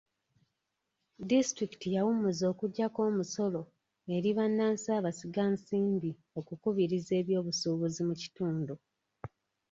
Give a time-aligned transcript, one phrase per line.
[1.29, 3.61] Disitulikiti yawummuza okugyako omusolo
[4.15, 8.73] eri bannansi abasiga nsimbi okukubiriza eby'obusuubuzi mu kitundu.